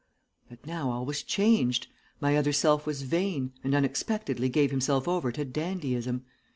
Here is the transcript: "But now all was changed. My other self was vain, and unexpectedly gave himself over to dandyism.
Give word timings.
"But 0.49 0.65
now 0.65 0.89
all 0.89 1.05
was 1.05 1.21
changed. 1.21 1.85
My 2.19 2.35
other 2.35 2.53
self 2.53 2.87
was 2.87 3.03
vain, 3.03 3.53
and 3.63 3.75
unexpectedly 3.75 4.49
gave 4.49 4.71
himself 4.71 5.07
over 5.07 5.31
to 5.33 5.45
dandyism. 5.45 6.23